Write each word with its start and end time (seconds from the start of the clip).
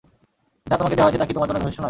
যা 0.69 0.75
তোমাকে 0.79 0.95
দেয়া 0.97 1.05
হয়েছে 1.07 1.19
তা 1.21 1.25
কি 1.27 1.33
তোমার 1.35 1.47
জন্যে 1.47 1.61
যথেষ্ট 1.61 1.71
নয়? 1.75 1.79